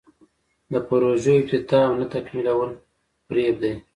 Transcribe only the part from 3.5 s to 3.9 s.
دی.